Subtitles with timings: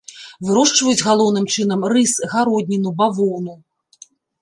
[0.47, 3.53] Вырошчваюць галоўным чынам рыс, гародніну, бавоўну.